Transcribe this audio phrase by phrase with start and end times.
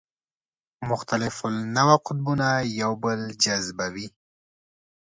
[0.89, 2.49] مختلف النوع قطبونه
[2.81, 4.07] یو بل جذبوي.